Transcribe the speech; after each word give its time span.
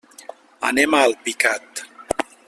Anem 0.69 0.95
a 0.95 1.01
Alpicat. 1.09 1.85